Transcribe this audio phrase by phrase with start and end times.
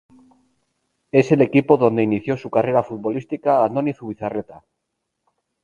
[1.11, 4.65] Es el equipo donde inició su carrera futbolística Andoni Zubizarreta.